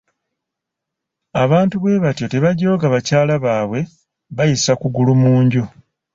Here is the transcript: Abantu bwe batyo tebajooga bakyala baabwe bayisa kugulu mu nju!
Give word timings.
Abantu 1.43 1.75
bwe 1.77 2.01
batyo 2.03 2.25
tebajooga 2.31 2.85
bakyala 2.93 3.33
baabwe 3.43 3.79
bayisa 4.35 4.71
kugulu 4.81 5.11
mu 5.21 5.33
nju! 5.43 5.63